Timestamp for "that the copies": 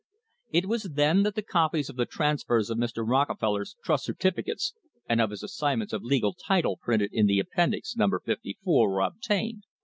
1.21-1.87